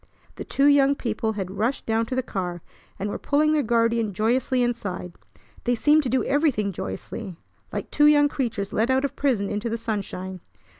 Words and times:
The 0.33 0.43
two 0.43 0.65
young 0.65 0.95
people 0.95 1.33
had 1.33 1.51
rushed 1.59 1.85
down 1.85 2.07
to 2.07 2.15
the 2.15 2.23
car, 2.23 2.63
and 2.97 3.07
were 3.07 3.19
pulling 3.19 3.51
their 3.53 3.61
guardian 3.61 4.15
joyously 4.15 4.63
inside. 4.63 5.13
They 5.65 5.75
seemed 5.75 6.01
to 6.01 6.09
do 6.09 6.25
everything 6.25 6.71
joyously, 6.71 7.37
like 7.71 7.91
two 7.91 8.07
young 8.07 8.27
creatures 8.27 8.73
let 8.73 8.89
out 8.89 9.05
of 9.05 9.15
prison 9.15 9.47
into 9.47 9.69
the 9.69 9.77
sunshine. 9.77 10.39